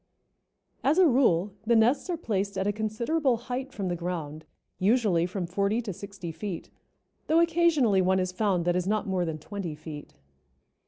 [0.83, 4.45] As a rule the nests are placed at a considerable height from the ground,
[4.79, 6.71] usually from forty to sixty feet,
[7.27, 10.15] though occasionally one is found that is not more than twenty feet.